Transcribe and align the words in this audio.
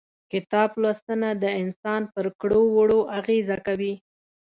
کتاب 0.31 0.69
لوستنه 0.81 1.29
د 1.43 1.45
انسان 1.61 2.01
پر 2.13 2.25
کړو 2.41 2.61
وړو 2.75 2.99
اغيزه 3.19 3.57
کوي. 3.67 3.93